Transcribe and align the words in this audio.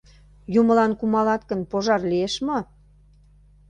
Юмылан 0.59 0.91
кумалат 0.99 1.41
гын, 1.49 1.61
пожар 1.71 2.01
лиеш 2.11 2.35
мо? 2.47 2.57